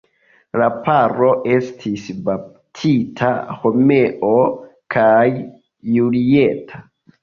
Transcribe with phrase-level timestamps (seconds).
[0.61, 1.27] La paro
[1.57, 4.35] estis baptita Romeo
[4.99, 5.25] kaj
[5.97, 6.87] Julieta.